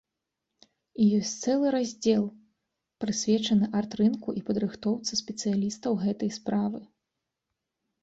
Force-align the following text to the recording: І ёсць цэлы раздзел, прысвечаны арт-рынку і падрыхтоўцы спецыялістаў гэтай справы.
І 1.03 1.09
ёсць 1.17 1.33
цэлы 1.43 1.67
раздзел, 1.75 2.25
прысвечаны 3.05 3.71
арт-рынку 3.83 4.29
і 4.41 4.45
падрыхтоўцы 4.51 5.23
спецыялістаў 5.23 5.91
гэтай 6.05 6.29
справы. 6.43 6.79